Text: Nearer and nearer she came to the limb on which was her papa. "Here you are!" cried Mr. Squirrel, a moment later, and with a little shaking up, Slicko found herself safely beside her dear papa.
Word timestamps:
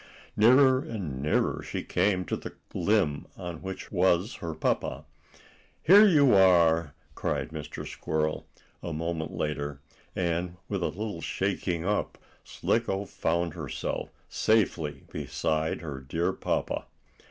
Nearer 0.35 0.79
and 0.81 1.21
nearer 1.21 1.61
she 1.61 1.83
came 1.83 2.25
to 2.25 2.35
the 2.35 2.55
limb 2.73 3.27
on 3.37 3.61
which 3.61 3.91
was 3.91 4.33
her 4.37 4.55
papa. 4.55 5.05
"Here 5.79 6.07
you 6.07 6.33
are!" 6.33 6.95
cried 7.13 7.49
Mr. 7.49 7.87
Squirrel, 7.87 8.47
a 8.81 8.93
moment 8.93 9.31
later, 9.31 9.79
and 10.15 10.57
with 10.67 10.81
a 10.81 10.87
little 10.87 11.21
shaking 11.21 11.85
up, 11.85 12.17
Slicko 12.43 13.05
found 13.05 13.53
herself 13.53 14.09
safely 14.27 15.03
beside 15.11 15.81
her 15.81 15.99
dear 15.99 16.33
papa. 16.33 16.87